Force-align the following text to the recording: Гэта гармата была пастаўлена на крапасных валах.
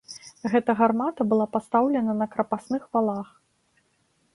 Гэта 0.53 0.75
гармата 0.79 1.21
была 1.33 1.47
пастаўлена 1.57 2.19
на 2.23 2.27
крапасных 2.35 2.83
валах. 2.95 3.29